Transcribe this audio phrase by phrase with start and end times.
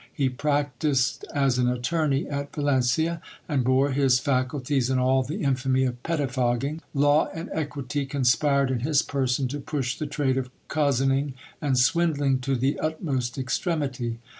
[0.11, 5.83] He practised as an attorney at Valencia, and bore his faculties in all the infamy
[5.83, 11.35] of pettifogging; law and equity conspired in his person to push the trade of cozening
[11.61, 14.17] and swindling to the ut most extremity.